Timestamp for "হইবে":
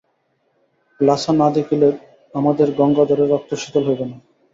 3.87-4.05